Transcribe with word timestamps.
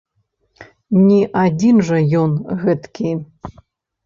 Не 1.09 1.19
адзін 1.43 1.83
жа 1.91 1.97
ён 2.21 2.31
гэткі! 2.63 3.15